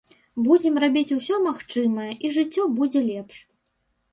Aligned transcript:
Будзем 0.45 0.79
рабіць 0.83 1.15
усё 1.17 1.35
магчымае 1.47 2.07
і 2.25 2.33
жыццё 2.39 2.67
будзе 2.81 3.07
лепш. 3.11 3.35